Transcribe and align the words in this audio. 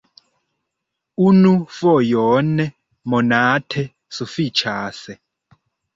Unu 1.25 1.51
fojon 1.75 2.49
monate 3.15 3.85
sufiĉas! 4.21 5.05